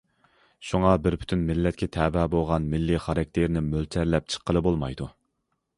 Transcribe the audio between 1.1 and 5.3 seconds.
پۈتۈن مىللەتكە تەۋە بولغان مىللىي خاراكتېرنى مۆلچەرلەپ چىققىلى بولمايدۇ.